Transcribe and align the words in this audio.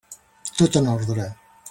Tot 0.61 0.79
en 0.81 0.89
ordre. 0.95 1.31